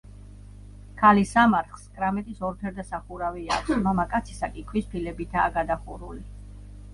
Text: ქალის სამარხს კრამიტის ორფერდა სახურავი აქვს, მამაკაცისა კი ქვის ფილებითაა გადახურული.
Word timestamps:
ქალის 1.01 1.33
სამარხს 1.35 1.83
კრამიტის 1.97 2.41
ორფერდა 2.49 2.85
სახურავი 2.87 3.45
აქვს, 3.59 3.77
მამაკაცისა 3.89 4.51
კი 4.57 4.65
ქვის 4.73 4.89
ფილებითაა 4.95 5.55
გადახურული. 5.61 6.27